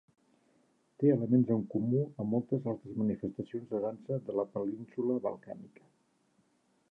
Té 1.01 1.11
elements 1.15 1.51
en 1.55 1.65
comú 1.73 1.99
amb 2.05 2.31
moltes 2.35 2.65
altres 2.73 2.97
manifestacions 3.03 3.69
de 3.73 3.81
dansa 3.85 4.19
de 4.31 4.37
la 4.39 4.45
Península 4.57 5.19
Balcànica. 5.27 5.85